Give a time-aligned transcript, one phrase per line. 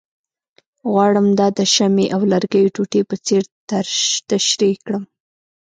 [0.91, 3.43] غواړم دا د شمعې او لرګیو ټوټې په څېر
[4.31, 5.03] تشریح کړم،